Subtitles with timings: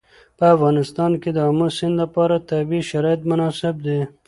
[0.37, 3.99] په افغانستان کې د آمو سیند لپاره طبیعي شرایط مناسب دي.